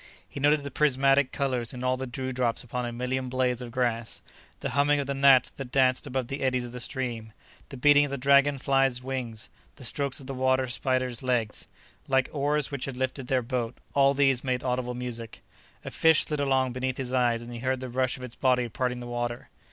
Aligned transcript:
He 0.27 0.39
noted 0.39 0.63
the 0.63 0.71
prismatic 0.71 1.31
colors 1.31 1.73
in 1.75 1.83
all 1.83 1.95
the 1.95 2.07
dewdrops 2.07 2.63
upon 2.63 2.87
a 2.87 2.91
million 2.91 3.29
blades 3.29 3.61
of 3.61 3.69
grass. 3.69 4.23
The 4.61 4.71
humming 4.71 4.99
of 4.99 5.05
the 5.05 5.13
gnats 5.13 5.51
that 5.51 5.71
danced 5.71 6.07
above 6.07 6.25
the 6.27 6.41
eddies 6.41 6.63
of 6.63 6.71
the 6.71 6.79
stream, 6.79 7.33
the 7.69 7.77
beating 7.77 8.03
of 8.05 8.09
the 8.09 8.17
dragon 8.17 8.57
flies' 8.57 9.03
wings, 9.03 9.47
the 9.75 9.83
strokes 9.83 10.19
of 10.19 10.25
the 10.25 10.33
water 10.33 10.65
spiders' 10.65 11.21
legs, 11.21 11.67
like 12.07 12.29
oars 12.33 12.71
which 12.71 12.85
had 12.85 12.97
lifted 12.97 13.27
their 13.27 13.43
boat—all 13.43 14.15
these 14.15 14.43
made 14.43 14.63
audible 14.63 14.95
music. 14.95 15.43
A 15.85 15.91
fish 15.91 16.25
slid 16.25 16.39
along 16.39 16.71
beneath 16.71 16.97
his 16.97 17.13
eyes 17.13 17.43
and 17.43 17.53
he 17.53 17.59
heard 17.59 17.79
the 17.79 17.87
rush 17.87 18.17
of 18.17 18.23
its 18.23 18.33
body 18.33 18.67
parting 18.69 19.01
the 19.01 19.05
water. 19.07 19.49